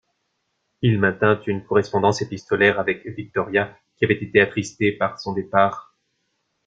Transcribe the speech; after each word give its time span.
Il 0.81 0.97
maintint 0.99 1.39
une 1.45 1.63
correspondance 1.63 2.23
épistolaire 2.23 2.79
avec 2.79 3.05
Victoria 3.05 3.77
qui 3.97 4.05
avait 4.05 4.15
été 4.17 4.41
attristée 4.41 4.93
par 4.93 5.19
son 5.19 5.31
départ. 5.31 5.95